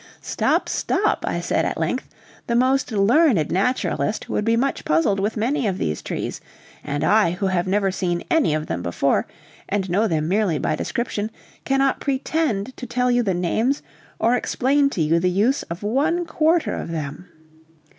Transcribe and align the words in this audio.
"Stop, 0.23 0.67
stop," 0.67 1.23
I 1.27 1.39
said 1.39 1.63
at 1.63 1.77
length; 1.79 2.09
"the 2.47 2.55
most 2.55 2.91
learned 2.91 3.51
naturalist 3.51 4.27
would 4.29 4.43
be 4.43 4.55
much 4.57 4.83
puzzled 4.83 5.19
with 5.19 5.37
many 5.37 5.67
of 5.67 5.77
these 5.77 6.01
trees, 6.01 6.41
and 6.83 7.03
I 7.03 7.33
who 7.33 7.45
have 7.45 7.67
never 7.67 7.91
seen 7.91 8.23
any 8.31 8.55
of 8.55 8.65
them 8.65 8.81
before, 8.81 9.27
and 9.69 9.87
know 9.91 10.07
them 10.07 10.27
merely 10.27 10.57
by 10.57 10.75
description, 10.75 11.29
cannot 11.65 11.99
pretend 11.99 12.75
to 12.77 12.87
tell 12.87 13.11
you 13.11 13.21
the 13.21 13.35
names, 13.35 13.83
or 14.17 14.35
explain 14.35 14.89
to 14.89 15.01
you 15.03 15.19
the 15.19 15.29
use 15.29 15.61
of 15.69 15.83
one 15.83 16.25
quarter 16.25 16.73
of 16.73 16.89
them." 16.89 17.29